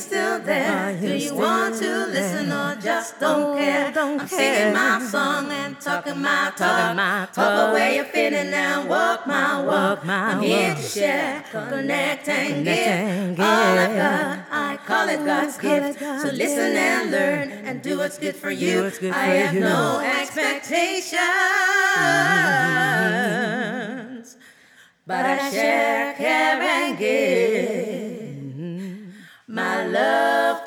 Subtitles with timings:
[0.00, 0.96] You still there?
[0.98, 3.92] Do you want to listen or just don't care?
[3.94, 7.34] I'm singing my song and talking my talk.
[7.34, 10.06] Talk away your feeling and walk my walk.
[10.06, 13.40] I'm here to share, connect and give.
[13.40, 15.98] All I got, I call it God's gift.
[15.98, 18.90] So listen and learn and do what's good for you.
[19.12, 21.20] I have no expectations,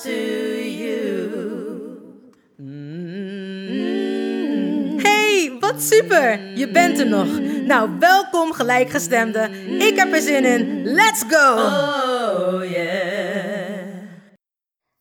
[0.03, 1.31] to you.
[5.01, 6.57] Hey, wat super!
[6.57, 7.39] Je bent er nog.
[7.65, 9.49] Nou, welkom gelijkgestemde.
[9.79, 10.83] Ik heb er zin in.
[10.83, 11.53] Let's go!
[11.53, 14.09] Oh yeah.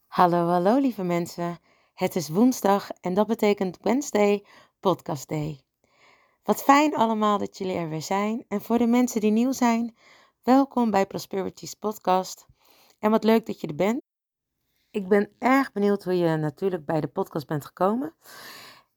[0.06, 1.58] Hallo, hallo lieve mensen.
[1.94, 4.44] Het is woensdag en dat betekent Wednesday
[4.80, 5.60] Podcast Day.
[6.42, 8.44] Wat fijn allemaal dat jullie er weer zijn.
[8.48, 9.96] En voor de mensen die nieuw zijn,
[10.42, 12.46] welkom bij Prosperity's podcast.
[12.98, 14.11] En wat leuk dat je er bent.
[14.92, 18.14] Ik ben erg benieuwd hoe je natuurlijk bij de podcast bent gekomen.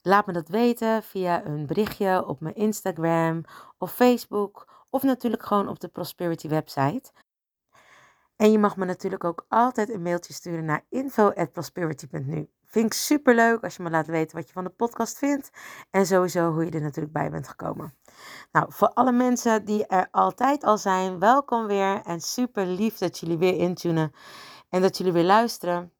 [0.01, 3.43] Laat me dat weten via een berichtje op mijn Instagram
[3.77, 7.11] of Facebook of natuurlijk gewoon op de Prosperity website.
[8.35, 12.49] En je mag me natuurlijk ook altijd een mailtje sturen naar info@prosperity.nu.
[12.65, 15.49] Vind ik super leuk als je me laat weten wat je van de podcast vindt
[15.89, 17.93] en sowieso hoe je er natuurlijk bij bent gekomen.
[18.51, 23.19] Nou, voor alle mensen die er altijd al zijn, welkom weer en super lief dat
[23.19, 24.13] jullie weer intunen
[24.75, 25.91] en dat jullie weer luisteren.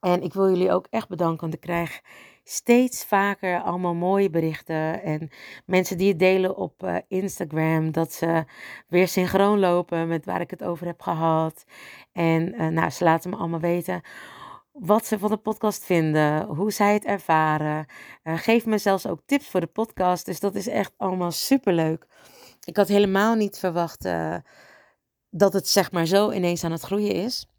[0.00, 2.00] En ik wil jullie ook echt bedanken, want ik krijg
[2.44, 5.02] steeds vaker allemaal mooie berichten.
[5.02, 5.30] En
[5.66, 8.44] mensen die het delen op eh, Instagram, dat ze
[8.88, 11.64] weer synchroon lopen met waar ik het over heb gehad.
[12.12, 14.00] En eh, nou, ze laten me allemaal weten
[14.72, 17.86] wat ze van de podcast vinden, hoe zij het ervaren.
[18.22, 20.24] Eh, geef me zelfs ook tips voor de podcast.
[20.26, 22.06] Dus dat is echt allemaal superleuk.
[22.64, 24.08] Ik had helemaal niet verwacht
[25.30, 27.51] dat het zeg maar zo ineens aan het groeien is.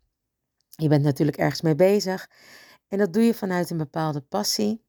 [0.76, 2.30] Je bent natuurlijk ergens mee bezig.
[2.88, 4.82] En dat doe je vanuit een bepaalde passie.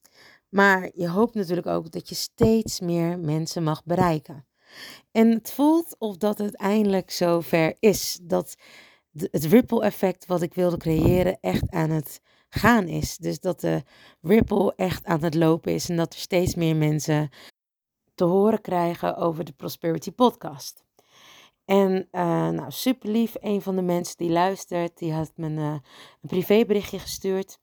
[0.48, 4.46] Maar je hoopt natuurlijk ook dat je steeds meer mensen mag bereiken.
[5.12, 8.18] En het voelt of dat het eindelijk zover is.
[8.22, 8.54] Dat
[9.12, 13.16] het ripple effect wat ik wilde creëren echt aan het gaan is.
[13.16, 13.82] Dus dat de
[14.20, 15.88] ripple echt aan het lopen is.
[15.88, 17.30] En dat er steeds meer mensen
[18.14, 20.83] te horen krijgen over de Prosperity Podcast.
[21.64, 25.72] En eh, nou, super lief, een van de mensen die luistert, die had me eh,
[26.20, 27.58] een privéberichtje gestuurd.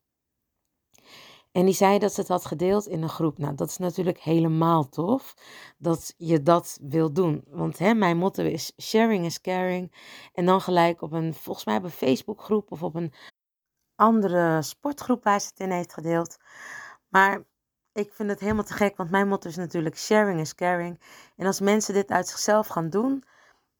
[1.51, 3.37] En die zei dat ze het had gedeeld in een groep.
[3.37, 5.33] Nou, dat is natuurlijk helemaal tof
[5.77, 7.43] dat je dat wil doen.
[7.47, 9.91] Want hè, mijn motto is sharing is caring.
[10.33, 13.13] En dan gelijk op een, volgens mij op een Facebookgroep of op een
[13.95, 16.37] andere sportgroep waar ze het in heeft gedeeld.
[17.07, 17.43] Maar
[17.93, 20.99] ik vind het helemaal te gek, want mijn motto is natuurlijk sharing is caring.
[21.35, 23.23] En als mensen dit uit zichzelf gaan doen,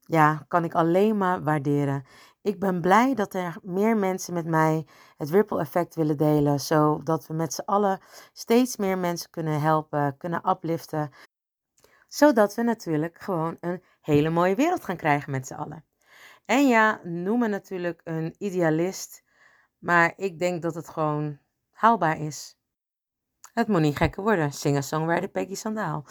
[0.01, 2.05] ja, kan ik alleen maar waarderen.
[2.41, 7.27] Ik ben blij dat er meer mensen met mij het ripple effect willen delen, zodat
[7.27, 7.99] we met z'n allen
[8.33, 11.11] steeds meer mensen kunnen helpen, kunnen upliften,
[12.07, 15.85] zodat we natuurlijk gewoon een hele mooie wereld gaan krijgen met z'n allen.
[16.45, 19.23] En ja, noem me natuurlijk een idealist,
[19.77, 21.39] maar ik denk dat het gewoon
[21.71, 22.60] haalbaar is.
[23.53, 24.51] Het moet niet gekker worden.
[24.53, 26.05] Singer-songwriter Peggy Sandaal.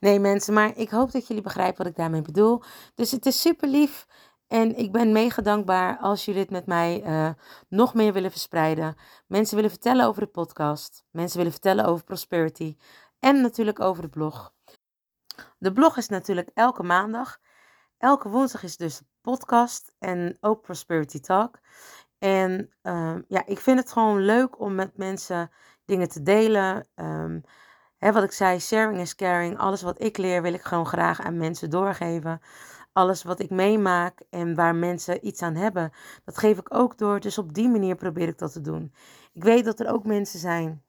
[0.00, 2.62] Nee mensen, maar ik hoop dat jullie begrijpen wat ik daarmee bedoel.
[2.94, 4.06] Dus het is super lief.
[4.46, 7.30] En ik ben mega dankbaar als jullie het met mij eh,
[7.68, 8.96] nog meer willen verspreiden.
[9.26, 11.04] Mensen willen vertellen over de podcast.
[11.10, 12.76] Mensen willen vertellen over Prosperity.
[13.18, 14.54] En natuurlijk over de blog.
[15.58, 17.38] De blog is natuurlijk elke maandag.
[17.98, 21.58] Elke woensdag is dus de podcast en ook Prosperity Talk.
[22.18, 25.50] En ehm, ja, ik vind het gewoon leuk om met mensen
[25.92, 26.86] dingen te delen.
[26.94, 27.40] Ehm,
[27.98, 29.58] hè, wat ik zei, sharing is caring.
[29.58, 32.40] Alles wat ik leer wil ik gewoon graag aan mensen doorgeven.
[32.92, 35.92] Alles wat ik meemaak en waar mensen iets aan hebben,
[36.24, 37.20] dat geef ik ook door.
[37.20, 38.94] Dus op die manier probeer ik dat te doen.
[39.32, 40.82] Ik weet dat er ook mensen zijn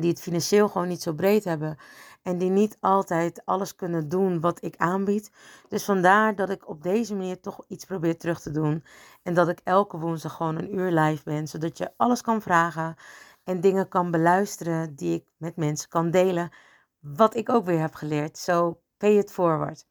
[0.00, 1.76] die het financieel gewoon niet zo breed hebben.
[2.22, 5.30] En die niet altijd alles kunnen doen wat ik aanbied.
[5.68, 8.84] Dus vandaar dat ik op deze manier toch iets probeer terug te doen.
[9.22, 11.48] En dat ik elke woensdag gewoon een uur live ben.
[11.48, 12.96] Zodat je alles kan vragen
[13.44, 16.52] en dingen kan beluisteren die ik met mensen kan delen.
[16.98, 18.38] Wat ik ook weer heb geleerd.
[18.38, 19.86] So pay it forward.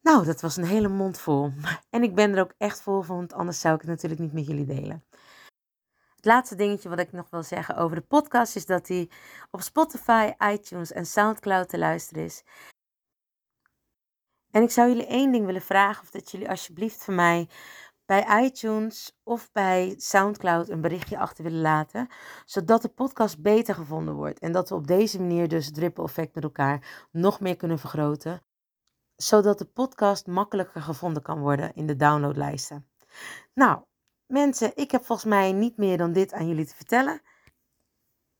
[0.00, 1.52] Nou, dat was een hele mond vol.
[1.90, 4.46] En ik ben er ook echt vol van, anders zou ik het natuurlijk niet met
[4.46, 5.04] jullie delen.
[6.16, 9.10] Het laatste dingetje wat ik nog wil zeggen over de podcast is dat die
[9.50, 12.42] op Spotify, iTunes en SoundCloud te luisteren is.
[14.50, 17.48] En ik zou jullie één ding willen vragen, of dat jullie alsjeblieft van mij
[18.06, 22.08] bij iTunes of bij SoundCloud een berichtje achter willen laten,
[22.44, 26.04] zodat de podcast beter gevonden wordt en dat we op deze manier dus het ripple
[26.04, 28.42] effect met elkaar nog meer kunnen vergroten,
[29.16, 32.88] zodat de podcast makkelijker gevonden kan worden in de downloadlijsten.
[33.54, 33.82] Nou,
[34.26, 37.20] mensen, ik heb volgens mij niet meer dan dit aan jullie te vertellen.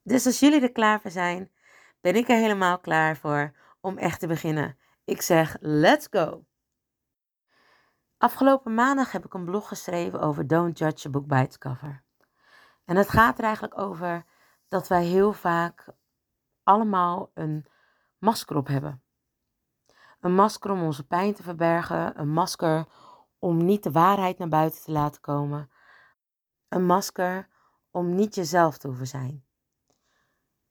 [0.03, 1.51] Dus als jullie er klaar voor zijn,
[2.01, 4.79] ben ik er helemaal klaar voor om echt te beginnen.
[5.05, 6.45] Ik zeg, let's go!
[8.19, 12.03] Afgelopen maandag heb ik een blog geschreven over Don't Judge a Book by its Cover.
[12.85, 14.25] En het gaat er eigenlijk over
[14.69, 15.89] dat wij heel vaak
[16.63, 17.67] allemaal een
[18.19, 19.03] masker op hebben.
[20.21, 22.87] Een masker om onze pijn te verbergen, een masker
[23.39, 25.71] om niet de waarheid naar buiten te laten komen,
[26.69, 27.49] een masker
[27.91, 29.45] om niet jezelf te hoeven zijn.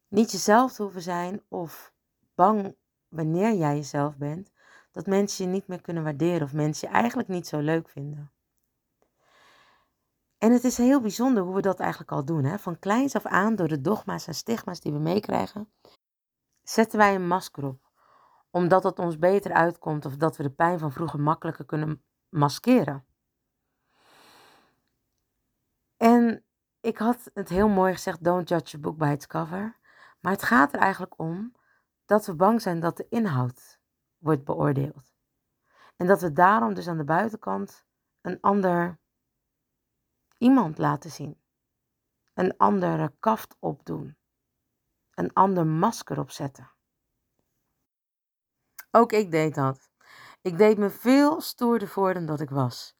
[0.07, 1.93] Niet jezelf te hoeven zijn of
[2.35, 2.75] bang
[3.07, 4.51] wanneer jij jezelf bent,
[4.95, 8.31] dat mensen je niet meer kunnen waarderen of mensen je eigenlijk niet zo leuk vinden.
[10.37, 12.43] En het is heel bijzonder hoe we dat eigenlijk al doen.
[12.43, 12.59] Hè?
[12.59, 15.71] Van kleins af aan, door de dogma's en stigma's die we meekrijgen,
[16.63, 17.89] zetten wij een masker op.
[18.51, 23.05] Omdat het ons beter uitkomt of dat we de pijn van vroeger makkelijker kunnen maskeren.
[25.97, 26.43] En
[26.81, 29.79] ik had het heel mooi gezegd, don't judge a book by its cover.
[30.19, 31.55] Maar het gaat er eigenlijk om
[32.05, 33.74] dat we bang zijn dat de inhoud
[34.25, 35.13] wordt beoordeeld.
[35.95, 37.85] En dat we daarom dus aan de buitenkant
[38.21, 38.99] een ander
[40.37, 41.41] iemand laten zien.
[42.33, 44.17] Een andere kaft opdoen.
[45.13, 46.71] Een ander masker opzetten.
[48.91, 49.89] Ook ik deed dat.
[50.41, 52.95] Ik deed me veel stoerder voor dan dat ik was.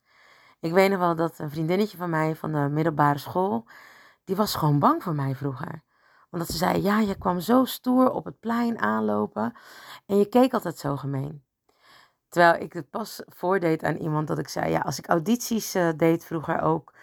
[0.60, 3.68] Ik weet nog wel dat een vriendinnetje van mij van de middelbare school,
[4.24, 5.85] die was gewoon bang voor mij vroeger.
[6.36, 9.54] Omdat ze zei, ja, je kwam zo stoer op het plein aanlopen
[10.06, 11.44] en je keek altijd zo gemeen.
[12.30, 15.90] Terwijl ik het pas voordeed aan iemand dat ik zei, ja, als ik audities uh,
[15.98, 16.94] deed vroeger ook,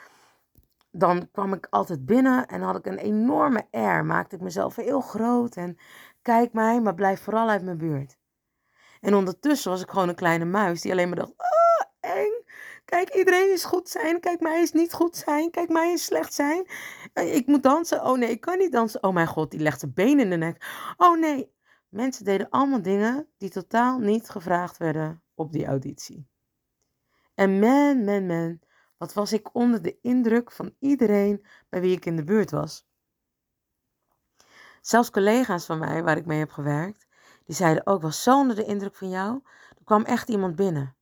[0.91, 4.05] dan kwam ik altijd binnen en had ik een enorme air.
[4.05, 5.79] Maakte ik mezelf heel groot en
[6.23, 8.17] kijk mij, maar blijf vooral uit mijn buurt.
[9.01, 11.33] En ondertussen was ik gewoon een kleine muis die alleen maar dacht.
[12.85, 14.21] Kijk, iedereen is goed zijn.
[14.21, 15.51] Kijk, mij is niet goed zijn.
[15.51, 16.67] Kijk, mij is slecht zijn.
[17.13, 18.05] Eh, ik moet dansen.
[18.05, 19.03] Oh nee, ik kan niet dansen.
[19.03, 20.65] Oh mijn god, die legt zijn been in de nek.
[20.97, 21.53] Oh nee.
[21.89, 26.29] Mensen deden allemaal dingen die totaal niet gevraagd werden op die auditie.
[27.35, 28.61] En man, man, man,
[28.97, 32.87] wat was ik onder de indruk van iedereen bij wie ik in de buurt was.
[34.81, 37.07] Zelfs collega's van mij, waar ik mee heb gewerkt,
[37.45, 39.41] die zeiden ook, was zo onder de indruk van jou.
[39.79, 40.97] Er kwam echt iemand binnen.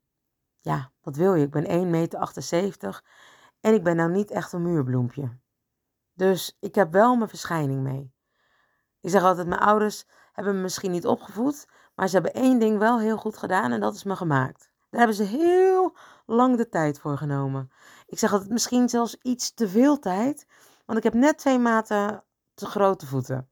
[0.60, 1.44] Ja, wat wil je?
[1.44, 3.02] Ik ben 1,78 meter
[3.60, 5.38] en ik ben nou niet echt een muurbloempje.
[6.12, 8.12] Dus ik heb wel mijn verschijning mee.
[9.00, 12.78] Ik zeg altijd, mijn ouders hebben me misschien niet opgevoed, maar ze hebben één ding
[12.78, 14.70] wel heel goed gedaan en dat is me gemaakt.
[14.90, 15.96] Daar hebben ze heel
[16.26, 17.70] lang de tijd voor genomen.
[18.06, 20.46] Ik zeg altijd misschien zelfs iets te veel tijd,
[20.86, 22.24] want ik heb net twee maten
[22.54, 23.50] te grote voeten.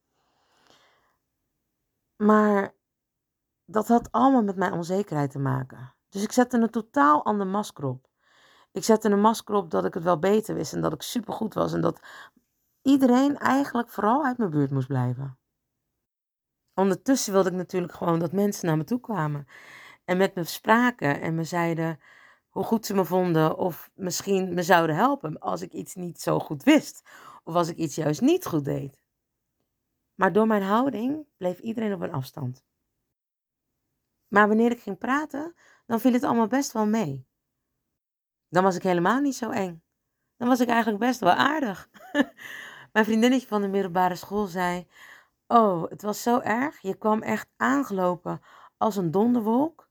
[2.17, 2.75] Maar
[3.65, 5.97] dat had allemaal met mijn onzekerheid te maken.
[6.09, 8.09] Dus ik zette een totaal ander masker op.
[8.73, 11.55] Ik zette een masker op dat ik het wel beter wist en dat ik supergoed
[11.55, 12.01] was en dat
[12.83, 15.39] iedereen eigenlijk vooral uit mijn buurt moest blijven.
[16.75, 19.47] Ondertussen wilde ik natuurlijk gewoon dat mensen naar me toe kwamen
[20.05, 22.01] en met me spraken en me zeiden
[22.49, 26.39] hoe goed ze me vonden of misschien me zouden helpen als ik iets niet zo
[26.39, 27.09] goed wist
[27.45, 29.03] of als ik iets juist niet goed deed.
[30.15, 32.65] Maar door mijn houding bleef iedereen op een afstand.
[34.29, 35.55] Maar wanneer ik ging praten,
[35.89, 37.27] dan viel het allemaal best wel mee.
[38.49, 39.83] Dan was ik helemaal niet zo eng.
[40.37, 41.89] Dan was ik eigenlijk best wel aardig.
[42.93, 44.89] mijn vriendinnetje van de middelbare school zei:
[45.47, 46.81] Oh, het was zo erg.
[46.81, 48.41] Je kwam echt aangelopen
[48.77, 49.89] als een donderwolk.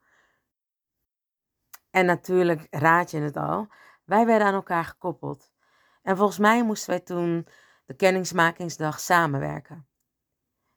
[1.90, 3.68] En natuurlijk raad je het al.
[4.04, 5.52] Wij werden aan elkaar gekoppeld.
[6.02, 7.48] En volgens mij moesten wij toen
[7.86, 9.88] de kennismakingsdag samenwerken.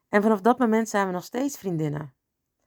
[0.09, 2.15] En vanaf dat moment zijn we nog steeds vriendinnen.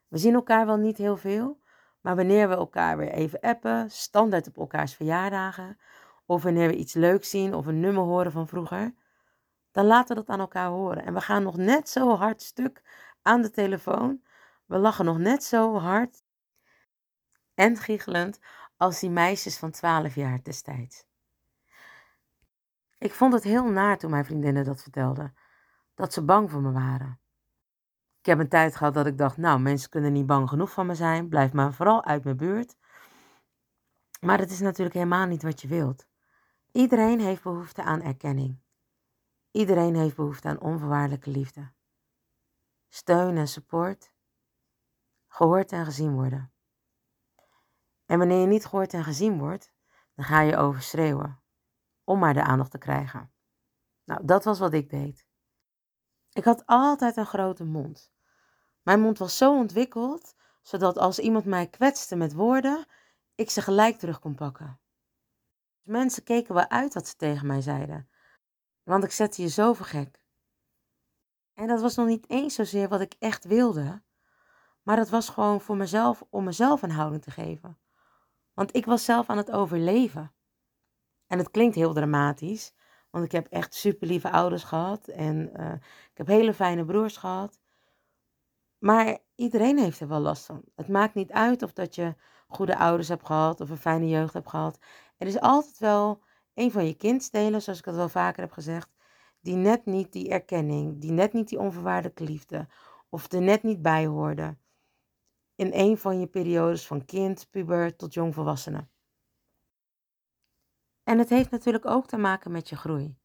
[0.07, 1.62] We zien elkaar wel niet heel veel,
[2.03, 5.77] maar wanneer we elkaar weer even appen, standaard op elkaars verjaardagen,
[6.25, 8.93] of wanneer we iets leuks zien of een nummer horen van vroeger,
[9.71, 11.05] dan laten we dat aan elkaar horen.
[11.05, 12.81] En we gaan nog net zo hard stuk
[13.21, 14.23] aan de telefoon.
[14.65, 16.23] We lachen nog net zo hard
[17.53, 18.39] en giechelend
[18.77, 21.05] als die meisjes van 12 jaar destijds.
[22.97, 25.35] Ik vond het heel naar toen mijn vriendinnen dat vertelden,
[25.95, 27.19] dat ze bang voor me waren.
[28.23, 30.85] Ik heb een tijd gehad dat ik dacht, nou, mensen kunnen niet bang genoeg van
[30.85, 32.75] me zijn, blijf maar vooral uit mijn buurt.
[34.21, 36.07] Maar dat is natuurlijk helemaal niet wat je wilt.
[36.71, 38.61] Iedereen heeft behoefte aan erkenning.
[39.51, 41.71] Iedereen heeft behoefte aan onvoorwaardelijke liefde.
[42.89, 44.13] Steun en support.
[45.27, 46.53] Gehoord en gezien worden.
[48.05, 49.73] En wanneer je niet gehoord en gezien wordt,
[50.13, 51.41] dan ga je overschreeuwen.
[52.03, 53.33] Om maar de aandacht te krijgen.
[54.03, 55.25] Nou, dat was wat ik deed.
[56.31, 58.12] Ik had altijd een grote mond.
[58.83, 62.85] Mijn mond was zo ontwikkeld, zodat als iemand mij kwetste met woorden,
[63.35, 64.79] ik ze gelijk terug kon pakken.
[65.83, 68.09] Mensen keken wel uit wat ze tegen mij zeiden,
[68.83, 70.25] want ik zette je zo voor gek.
[71.53, 74.03] En dat was nog niet eens zozeer wat ik echt wilde,
[74.81, 77.79] maar dat was gewoon voor mezelf om mezelf een houding te geven.
[78.53, 80.33] Want ik was zelf aan het overleven.
[81.27, 82.73] En het klinkt heel dramatisch,
[83.09, 85.73] want ik heb echt super lieve ouders gehad en uh,
[86.11, 87.59] ik heb hele fijne broers gehad.
[88.83, 90.63] Maar iedereen heeft er wel last van.
[90.75, 92.15] Het maakt niet uit of dat je
[92.47, 94.79] goede ouders hebt gehad of een fijne jeugd hebt gehad.
[95.17, 96.23] Er is altijd wel
[96.53, 98.89] een van je kindstelen, zoals ik het wel vaker heb gezegd,
[99.39, 102.67] die net niet die erkenning, die net niet die onvoorwaardelijke liefde
[103.09, 104.57] of er net niet bij hoorde
[105.55, 108.87] in een van je periodes van kind, puber tot jongvolwassene.
[111.03, 113.17] En het heeft natuurlijk ook te maken met je groei.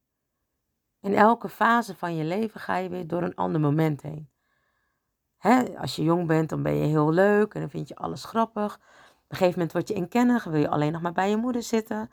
[0.99, 4.29] In elke fase van je leven ga je weer door een ander moment heen.
[5.39, 8.23] Hè, als je jong bent, dan ben je heel leuk en dan vind je alles
[8.23, 8.75] grappig.
[8.75, 8.81] Op
[9.27, 12.11] een gegeven moment word je inkennig, wil je alleen nog maar bij je moeder zitten.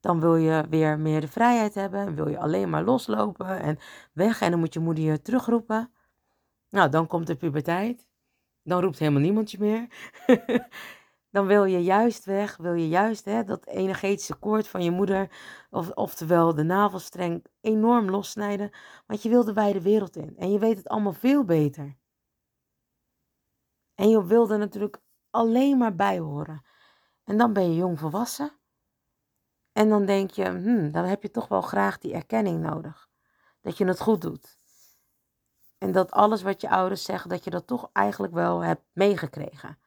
[0.00, 3.78] Dan wil je weer meer de vrijheid hebben en wil je alleen maar loslopen en
[4.12, 5.90] weg en dan moet je moeder je terugroepen.
[6.70, 8.06] Nou, dan komt de puberteit.
[8.62, 9.86] Dan roept helemaal niemand je meer.
[11.34, 15.30] dan wil je juist weg, wil je juist hè, dat energetische koord van je moeder,
[15.70, 18.70] of, oftewel de navelstreng, enorm lossnijden.
[19.06, 22.00] Want je wil de wijde wereld in en je weet het allemaal veel beter.
[24.02, 26.64] En je wilde natuurlijk alleen maar bij horen.
[27.24, 28.52] En dan ben je jong volwassen.
[29.72, 33.08] En dan denk je, hmm, dan heb je toch wel graag die erkenning nodig.
[33.60, 34.58] Dat je het goed doet.
[35.78, 39.78] En dat alles wat je ouders zeggen, dat je dat toch eigenlijk wel hebt meegekregen.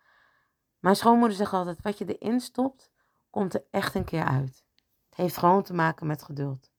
[0.80, 2.92] Mijn schoonmoeder zegt altijd, wat je erin stopt,
[3.30, 4.66] komt er echt een keer uit.
[5.10, 6.72] Het heeft gewoon te maken met geduld.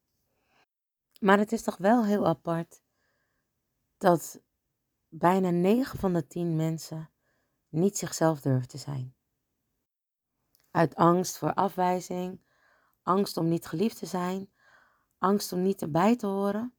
[1.19, 2.81] Maar het is toch wel heel apart
[3.97, 4.41] dat
[5.07, 7.09] bijna 9 van de 10 mensen
[7.69, 9.15] niet zichzelf durven te zijn.
[10.71, 12.41] Uit angst voor afwijzing,
[13.01, 14.51] angst om niet geliefd te zijn,
[15.17, 16.73] angst om niet erbij te horen.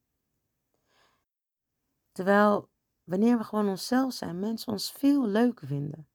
[2.12, 2.71] Terwijl
[3.04, 6.09] wanneer we gewoon onszelf zijn, mensen ons veel leuker vinden.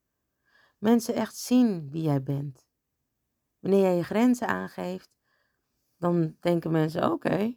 [0.78, 2.68] Mensen echt zien wie jij bent.
[3.60, 5.12] Wanneer jij je grenzen aangeeft,
[5.98, 7.56] dan denken mensen: oké,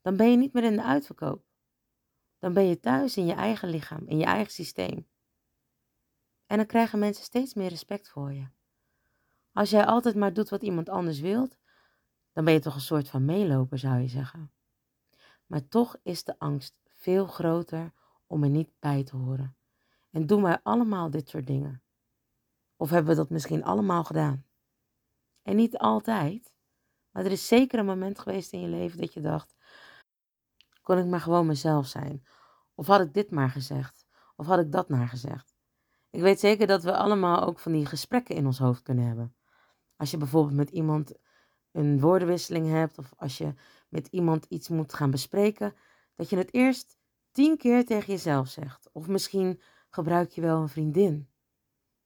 [0.00, 1.44] dan ben je niet meer in de uitverkoop.
[2.38, 5.08] Dan ben je thuis in je eigen lichaam, in je eigen systeem.
[6.46, 8.48] En dan krijgen mensen steeds meer respect voor je.
[9.52, 11.56] Als jij altijd maar doet wat iemand anders wilt,
[12.32, 14.52] dan ben je toch een soort van meeloper, zou je zeggen.
[15.46, 17.92] Maar toch is de angst veel groter
[18.26, 19.56] om er niet bij te horen.
[20.10, 21.82] En doen wij allemaal dit soort dingen?
[22.76, 24.44] Of hebben we dat misschien allemaal gedaan?
[25.42, 26.52] En niet altijd,
[27.10, 29.56] maar er is zeker een moment geweest in je leven dat je dacht:
[30.82, 32.26] kon ik maar gewoon mezelf zijn?
[32.74, 34.06] Of had ik dit maar gezegd?
[34.36, 35.55] Of had ik dat maar gezegd?
[36.16, 39.34] Ik weet zeker dat we allemaal ook van die gesprekken in ons hoofd kunnen hebben.
[39.96, 41.12] Als je bijvoorbeeld met iemand
[41.72, 43.54] een woordenwisseling hebt of als je
[43.88, 45.74] met iemand iets moet gaan bespreken,
[46.14, 46.98] dat je het eerst
[47.32, 48.88] tien keer tegen jezelf zegt.
[48.92, 51.28] Of misschien gebruik je wel een vriendin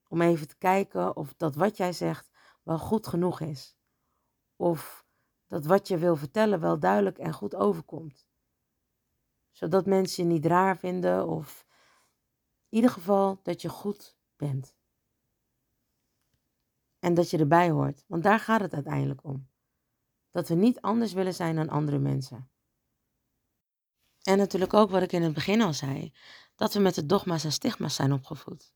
[0.08, 2.30] om even te kijken of dat wat jij zegt
[2.62, 3.76] wel goed genoeg is.
[4.56, 5.04] Of
[5.46, 8.28] dat wat je wil vertellen wel duidelijk en goed overkomt.
[9.50, 11.68] Zodat mensen je niet raar vinden of
[12.70, 14.74] in ieder geval dat je goed bent.
[16.98, 19.48] En dat je erbij hoort, want daar gaat het uiteindelijk om.
[20.30, 22.50] Dat we niet anders willen zijn dan andere mensen.
[24.22, 26.14] En natuurlijk ook wat ik in het begin al zei,
[26.54, 28.72] dat we met de dogma's en stigma's zijn opgevoed.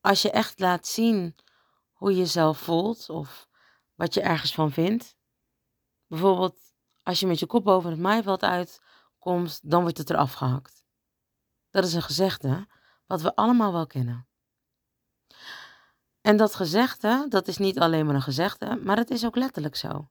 [0.00, 1.36] Als je echt laat zien
[1.92, 3.48] hoe je jezelf voelt of
[3.94, 5.16] wat je ergens van vindt.
[6.06, 10.75] Bijvoorbeeld als je met je kop boven het maaiveld uitkomt, dan wordt het eraf gehakt.
[11.76, 12.66] Dat is een gezegde
[13.06, 14.28] wat we allemaal wel kennen.
[16.20, 19.76] En dat gezegde, dat is niet alleen maar een gezegde, maar het is ook letterlijk
[19.76, 20.10] zo.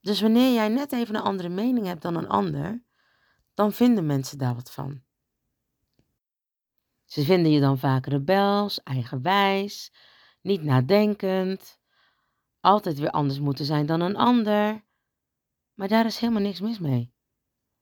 [0.00, 2.84] Dus wanneer jij net even een andere mening hebt dan een ander,
[3.54, 5.02] dan vinden mensen daar wat van.
[7.04, 9.92] Ze vinden je dan vaak rebels, eigenwijs,
[10.40, 11.80] niet nadenkend,
[12.60, 14.84] altijd weer anders moeten zijn dan een ander.
[15.74, 17.14] Maar daar is helemaal niks mis mee.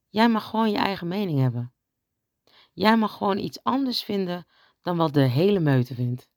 [0.09, 1.75] Jij mag gewoon je eigen mening hebben.
[2.73, 4.47] Jij mag gewoon iets anders vinden
[4.83, 6.31] dan wat de hele meute vindt.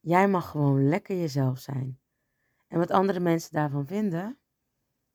[0.00, 2.00] Jij mag gewoon lekker jezelf zijn.
[2.66, 4.38] En wat andere mensen daarvan vinden,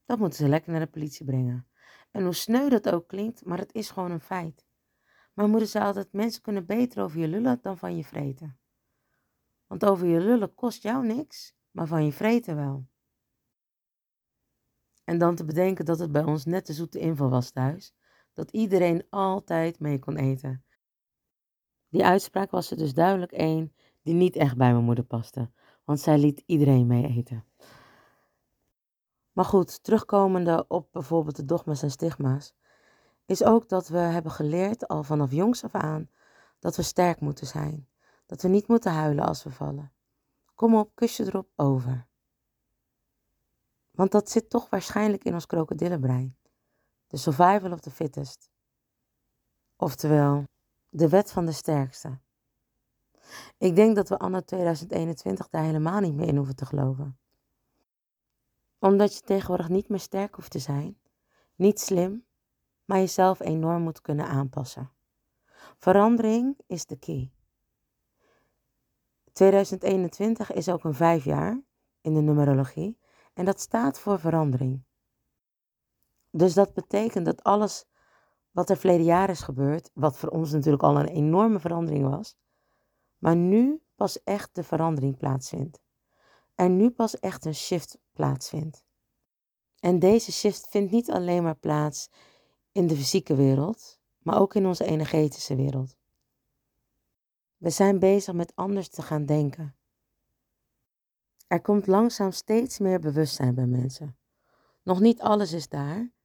[0.06, 1.68] dat moeten ze lekker naar de politie brengen.
[2.12, 4.66] En hoe sneu dat ook klinkt, maar het is gewoon een feit.
[5.34, 8.60] Mijn moeder zei altijd, mensen kunnen beter over je lullen dan van je vreten.
[9.68, 12.88] Want over je lullen kost jou niks, maar van je vreten wel.
[15.04, 17.94] En dan te bedenken dat het bij ons net de zoete inval was thuis.
[18.38, 20.64] Dat iedereen altijd mee kon eten.
[21.90, 25.52] Die uitspraak was er dus duidelijk één die niet echt bij mijn moeder paste.
[25.84, 27.46] Want zij liet iedereen mee eten.
[29.32, 32.56] Maar goed, terugkomende op bijvoorbeeld de dogma's en stigma's,
[33.26, 36.10] is ook dat we hebben geleerd al vanaf jongs af aan
[36.60, 37.88] dat we sterk moeten zijn.
[38.26, 39.92] Dat we niet moeten huilen als we vallen.
[40.56, 42.08] Kom op, kusje erop, over.
[43.92, 46.37] Want dat zit toch waarschijnlijk in ons krokodillenbrein.
[47.08, 48.50] De survival of the fittest.
[49.76, 50.44] Oftewel,
[50.90, 52.20] de wet van de sterkste.
[53.58, 57.20] Ik denk dat we anno 2021 daar helemaal niet meer in hoeven te geloven.
[58.80, 61.00] Omdat je tegenwoordig niet meer sterk hoeft te zijn,
[61.56, 62.26] niet slim,
[62.86, 64.92] maar jezelf enorm moet kunnen aanpassen.
[65.78, 67.32] Verandering is de key.
[69.34, 71.62] 2021 is ook een vijf jaar
[72.02, 73.00] in de numerologie
[73.34, 74.87] en dat staat voor verandering.
[76.38, 77.86] Dus dat betekent dat alles
[78.52, 82.36] wat er verleden jaar is gebeurd, wat voor ons natuurlijk al een enorme verandering was,
[83.18, 85.80] maar nu pas echt de verandering plaatsvindt.
[86.56, 88.86] En nu pas echt een shift plaatsvindt.
[89.80, 92.10] En deze shift vindt niet alleen maar plaats
[92.72, 95.96] in de fysieke wereld, maar ook in onze energetische wereld.
[97.58, 99.76] We zijn bezig met anders te gaan denken.
[101.48, 104.18] Er komt langzaam steeds meer bewustzijn bij mensen.
[104.84, 106.16] Nog niet alles is daar,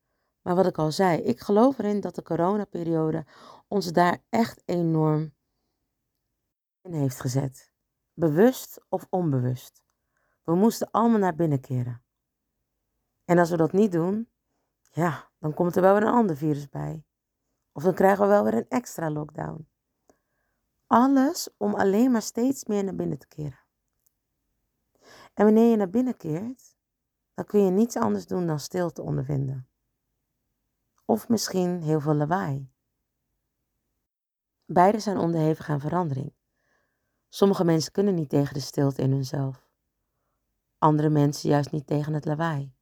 [0.43, 3.25] maar wat ik al zei, ik geloof erin dat de coronaperiode
[3.69, 5.35] ons daar echt enorm
[6.81, 7.73] in heeft gezet.
[8.15, 9.83] Bewust of onbewust.
[10.43, 12.03] We moesten allemaal naar binnen keren.
[13.25, 14.31] En als we dat niet doen,
[14.91, 17.05] ja, dan komt er wel weer een ander virus bij.
[17.73, 19.69] Of dan krijgen we wel weer een extra lockdown.
[20.87, 23.61] Alles om alleen maar steeds meer naar binnen te keren.
[25.35, 26.77] En wanneer je naar binnen keert,
[27.35, 29.72] dan kun je niets anders doen dan stilte ondervinden.
[31.13, 32.71] Of misschien heel veel lawaai.
[34.65, 36.33] Beide zijn onderhevig aan verandering.
[37.29, 39.69] Sommige mensen kunnen niet tegen de stilte in hunzelf.
[40.79, 42.75] Andere mensen juist niet tegen het lawaai.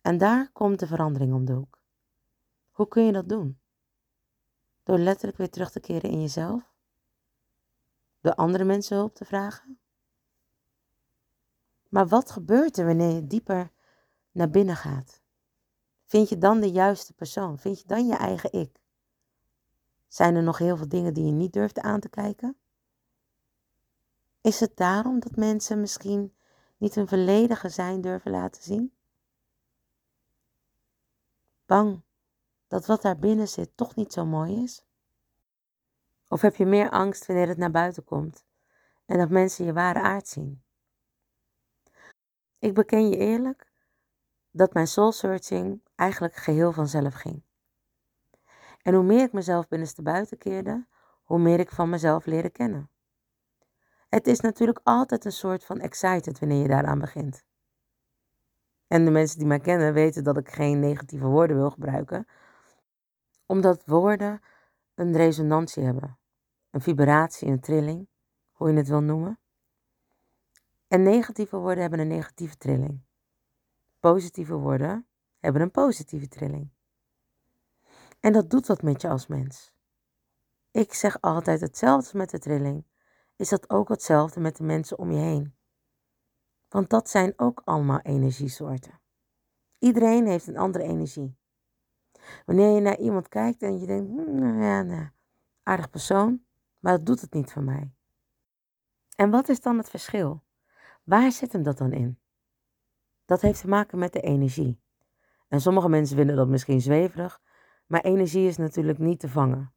[0.00, 1.66] En daar komt de verandering om de.
[2.70, 3.60] Hoe kun je dat doen?
[4.82, 6.74] Door letterlijk weer terug te keren in jezelf?
[8.20, 9.78] Door andere mensen hulp te vragen?
[11.88, 13.70] Maar wat gebeurt er wanneer je dieper
[14.30, 15.19] naar binnen gaat?
[16.10, 17.58] Vind je dan de juiste persoon?
[17.58, 18.80] Vind je dan je eigen ik?
[20.08, 22.56] Zijn er nog heel veel dingen die je niet durft aan te kijken?
[24.40, 26.34] Is het daarom dat mensen misschien
[26.76, 28.94] niet hun volledige zijn durven laten zien?
[31.66, 32.02] Bang
[32.68, 34.84] dat wat daar binnen zit toch niet zo mooi is?
[36.28, 38.44] Of heb je meer angst wanneer het naar buiten komt
[39.06, 40.62] en dat mensen je ware aard zien?
[42.58, 43.72] Ik beken je eerlijk
[44.50, 47.42] dat mijn soul searching eigenlijk geheel vanzelf ging.
[48.82, 50.86] En hoe meer ik mezelf binnenste buiten keerde,
[51.22, 52.90] hoe meer ik van mezelf leerde kennen.
[54.08, 57.44] Het is natuurlijk altijd een soort van excited wanneer je daaraan begint.
[58.86, 62.26] En de mensen die mij kennen weten dat ik geen negatieve woorden wil gebruiken,
[63.46, 64.40] omdat woorden
[64.94, 66.18] een resonantie hebben,
[66.70, 68.08] een vibratie, een trilling,
[68.52, 69.38] hoe je het wil noemen.
[70.88, 73.00] En negatieve woorden hebben een negatieve trilling.
[74.00, 75.09] Positieve woorden
[75.40, 76.70] hebben een positieve trilling.
[78.20, 79.72] En dat doet wat met je als mens.
[80.70, 82.84] Ik zeg altijd hetzelfde met de trilling.
[83.36, 85.54] Is dat ook hetzelfde met de mensen om je heen?
[86.68, 89.00] Want dat zijn ook allemaal energiesoorten.
[89.78, 91.38] Iedereen heeft een andere energie.
[92.46, 95.08] Wanneer je naar iemand kijkt en je denkt, hm, nou ja, nou,
[95.62, 96.44] aardig persoon,
[96.78, 97.92] maar dat doet het niet voor mij.
[99.16, 100.42] En wat is dan het verschil?
[101.04, 102.18] Waar zit hem dat dan in?
[103.24, 104.80] Dat heeft te maken met de energie.
[105.50, 107.40] En sommige mensen vinden dat misschien zweverig,
[107.86, 109.74] maar energie is natuurlijk niet te vangen.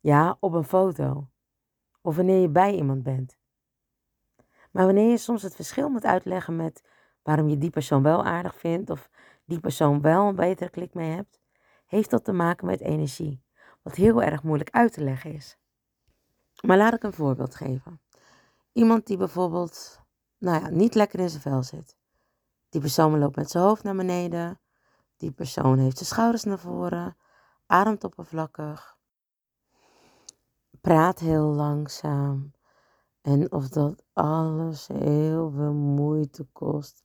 [0.00, 1.28] Ja, op een foto.
[2.00, 3.38] Of wanneer je bij iemand bent.
[4.70, 6.88] Maar wanneer je soms het verschil moet uitleggen met
[7.22, 9.10] waarom je die persoon wel aardig vindt of
[9.44, 11.40] die persoon wel een betere klik mee hebt,
[11.86, 13.42] heeft dat te maken met energie,
[13.82, 15.58] wat heel erg moeilijk uit te leggen is.
[16.66, 18.00] Maar laat ik een voorbeeld geven.
[18.72, 20.00] Iemand die bijvoorbeeld
[20.38, 21.96] nou ja, niet lekker in zijn vel zit.
[22.68, 24.60] Die persoon loopt met zijn hoofd naar beneden.
[25.22, 27.16] Die persoon heeft zijn schouders naar voren.
[27.66, 28.96] Ademt oppervlakkig.
[30.80, 32.52] Praat heel langzaam.
[33.20, 37.02] En of dat alles heel veel moeite kost.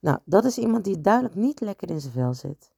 [0.00, 2.72] Nou, dat is iemand die duidelijk niet lekker in zijn vel zit.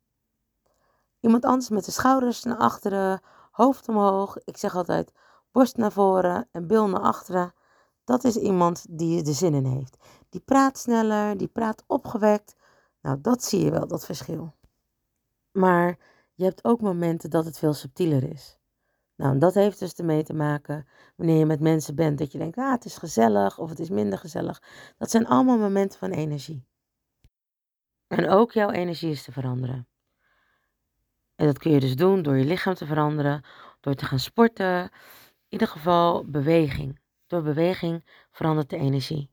[1.20, 4.38] Iemand anders met de schouders naar achteren, hoofd omhoog.
[4.44, 5.12] Ik zeg altijd
[5.52, 7.54] borst naar voren en bil naar achteren.
[8.04, 9.96] Dat is iemand die er zin in heeft.
[10.28, 12.56] Die praat sneller, die praat opgewekt.
[13.00, 14.58] Nou, dat zie je wel, dat verschil.
[15.52, 15.98] Maar
[16.34, 18.58] je hebt ook momenten dat het veel subtieler is.
[19.16, 20.86] Nou, dat heeft dus ermee te maken
[21.16, 23.90] wanneer je met mensen bent, dat je denkt, ah, het is gezellig of het is
[23.90, 24.62] minder gezellig.
[24.98, 26.66] Dat zijn allemaal momenten van energie.
[28.06, 29.88] En ook jouw energie is te veranderen.
[31.34, 33.44] En dat kun je dus doen door je lichaam te veranderen,
[33.80, 34.82] door te gaan sporten.
[34.82, 34.90] In
[35.48, 37.00] ieder geval beweging.
[37.26, 39.30] Door beweging verandert de energie.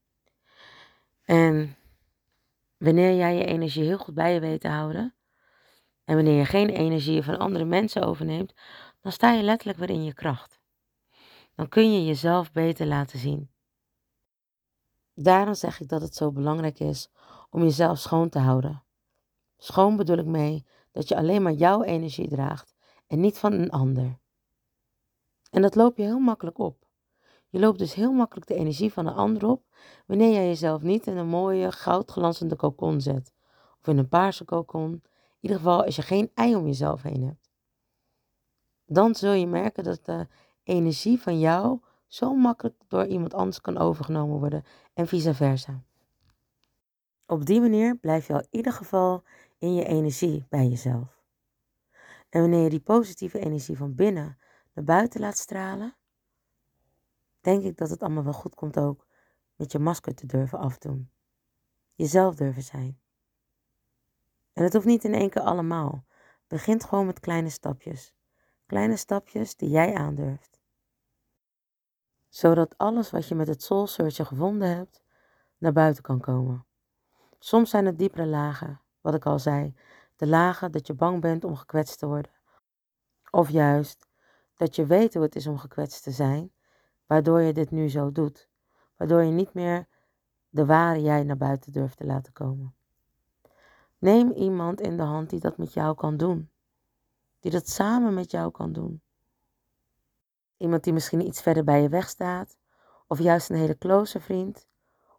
[1.23, 1.75] En
[2.77, 5.15] wanneer jij je energie heel goed bij je weet te houden,
[6.07, 8.53] en wanneer je geen energie van andere mensen overneemt,
[9.01, 10.59] dan sta je letterlijk weer in je kracht.
[11.55, 13.49] Dan kun je jezelf beter laten zien.
[15.13, 17.09] Daarom zeg ik dat het zo belangrijk is
[17.49, 18.83] om jezelf schoon te houden.
[19.57, 22.75] Schoon bedoel ik mee dat je alleen maar jouw energie draagt
[23.07, 24.19] en niet van een ander.
[25.49, 26.85] En dat loop je heel makkelijk op.
[27.49, 29.63] Je loopt dus heel makkelijk de energie van een ander op
[30.05, 33.33] wanneer jij jezelf niet in een mooie goudglanzende kokon zet.
[33.79, 35.03] Of in een paarse kokon.
[35.39, 37.49] In ieder geval als je geen ei om jezelf heen hebt.
[38.85, 40.27] Dan zul je merken dat de
[40.63, 45.83] energie van jou zo makkelijk door iemand anders kan overgenomen worden en vice versa.
[47.25, 49.23] Op die manier blijf je al in ieder geval
[49.57, 51.21] in je energie bij jezelf.
[52.29, 54.37] En wanneer je die positieve energie van binnen
[54.73, 55.95] naar buiten laat stralen,
[57.41, 59.07] denk ik dat het allemaal wel goed komt ook
[59.55, 61.09] met je masker te durven afdoen.
[61.93, 62.99] Jezelf durven zijn.
[64.57, 66.05] En het hoeft niet in één keer allemaal.
[66.47, 68.13] Begint gewoon met kleine stapjes.
[68.65, 70.59] Kleine stapjes die jij aandurft.
[72.27, 75.03] Zodat alles wat je met het soul searcher gevonden hebt,
[75.57, 76.65] naar buiten kan komen.
[77.39, 79.75] Soms zijn het diepere lagen, wat ik al zei.
[80.15, 82.31] De lagen dat je bang bent om gekwetst te worden.
[83.31, 84.07] Of juist
[84.55, 86.51] dat je weet hoe het is om gekwetst te zijn,
[87.05, 88.49] waardoor je dit nu zo doet.
[88.95, 89.87] Waardoor je niet meer
[90.49, 92.76] de ware jij naar buiten durft te laten komen.
[93.97, 96.51] Neem iemand in de hand die dat met jou kan doen.
[97.39, 99.01] Die dat samen met jou kan doen.
[100.57, 102.57] Iemand die misschien iets verder bij je weg staat,
[103.07, 104.67] of juist een hele close vriend,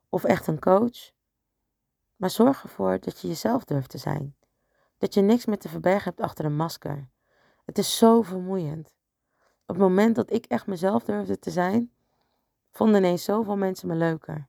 [0.09, 1.13] of echt een coach.
[2.17, 4.37] Maar zorg ervoor dat je jezelf durft te zijn.
[4.99, 7.09] Dat je niks meer te verbergen hebt achter een masker.
[7.65, 8.95] Het is zo vermoeiend.
[9.67, 11.93] Op het moment dat ik echt mezelf durfde te zijn,
[12.71, 14.49] vonden ineens zoveel mensen me leuker.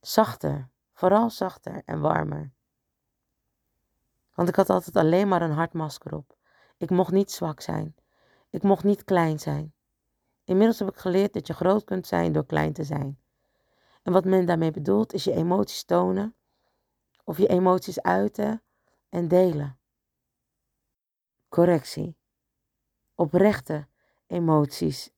[0.00, 2.52] Zachter, vooral zachter en warmer.
[4.34, 6.36] Want ik had altijd alleen maar een hard masker op.
[6.76, 7.94] Ik mocht niet zwak zijn.
[8.50, 9.74] Ik mocht niet klein zijn.
[10.44, 13.18] Inmiddels heb ik geleerd dat je groot kunt zijn door klein te zijn.
[14.02, 16.34] En wat men daarmee bedoelt is je emoties tonen
[17.24, 18.62] of je emoties uiten
[19.08, 19.78] en delen.
[21.48, 22.16] Correctie.
[23.14, 23.86] Oprechte
[24.26, 25.10] emoties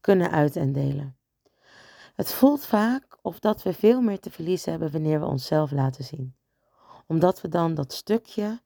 [0.00, 1.16] kunnen uiten en delen.
[2.14, 6.04] Het voelt vaak of dat we veel meer te verliezen hebben wanneer we onszelf laten
[6.04, 6.36] zien.
[7.06, 8.62] Omdat we dan dat stukje,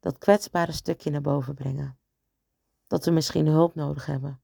[0.00, 1.98] dat kwetsbare stukje naar boven brengen.
[2.86, 4.42] Dat we misschien hulp nodig hebben.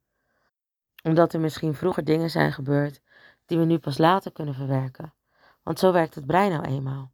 [1.03, 3.01] Omdat er misschien vroeger dingen zijn gebeurd
[3.47, 5.15] die we nu pas later kunnen verwerken.
[5.63, 7.13] Want zo werkt het brein nou eenmaal.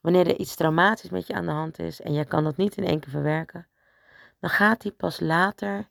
[0.00, 2.76] Wanneer er iets traumatisch met je aan de hand is en je kan dat niet
[2.76, 3.68] in één keer verwerken,
[4.40, 5.88] dan gaat hij pas later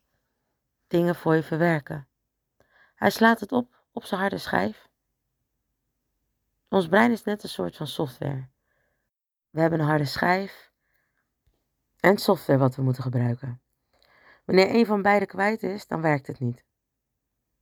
[0.88, 2.08] dingen voor je verwerken.
[2.96, 4.90] Hij slaat het op op zijn harde schijf.
[6.70, 8.50] Ons brein is net een soort van software.
[9.52, 10.72] We hebben een harde schijf
[12.00, 13.62] en software wat we moeten gebruiken.
[14.46, 16.64] Wanneer een van beide kwijt is, dan werkt het niet.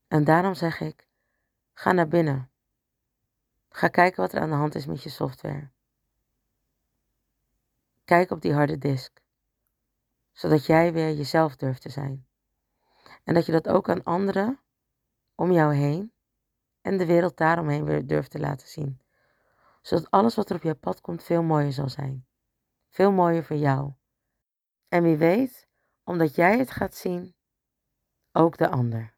[0.08, 1.08] En daarom zeg ik:
[1.74, 2.52] ga naar binnen.
[3.70, 5.70] Ga kijken wat er aan de hand is met je software.
[8.06, 9.22] Kijk op die harde disk,
[10.32, 12.28] zodat jij weer jezelf durft te zijn.
[13.24, 14.60] En dat je dat ook aan anderen
[15.36, 16.14] om jou heen
[16.82, 19.00] en de wereld daaromheen weer durft te laten zien.
[19.82, 22.28] Zodat alles wat er op je pad komt veel mooier zal zijn.
[22.90, 23.94] Veel mooier voor jou.
[24.88, 25.68] En wie weet,
[26.04, 27.36] omdat jij het gaat zien,
[28.32, 29.18] ook de ander.